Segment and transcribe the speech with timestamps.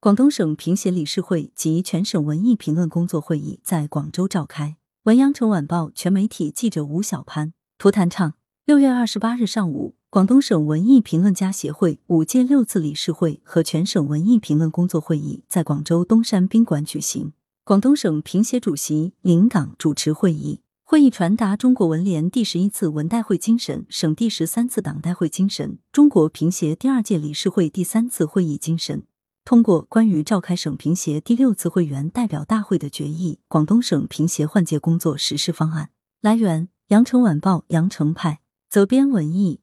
[0.00, 4.76] 广东省评协理事会及全省文艺评论工作会议在广州召开。
[5.02, 8.34] 文阳城晚报全媒体记者吴小潘图弹唱。
[8.64, 17.32] 六月二十八日上午，广东省文艺评论家协会五届六次理事会和全省文艺评论工作会议在广州东山宾馆举行。
[17.64, 20.60] 广东省评协主席林岗主持会议。
[20.84, 29.02] 会议传达中国文联第十一次文代会精神、省第十三次党代会精神、中国评协第二届理事会第三次会议精神，
[29.48, 35.88] 通过关于召开省评协第六次会员代表大会的决议，广东省评协换届工作实施方案。
[36.20, 39.62] 来源：羊城晚报羊城派，责编：文艺，